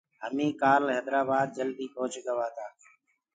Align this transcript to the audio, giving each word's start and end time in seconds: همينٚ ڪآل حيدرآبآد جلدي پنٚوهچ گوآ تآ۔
همينٚ 0.23 0.57
ڪآل 0.61 0.83
حيدرآبآد 0.95 1.47
جلدي 1.57 1.85
پنٚوهچ 1.93 2.13
گوآ 2.25 2.47
تآ۔ 2.55 2.65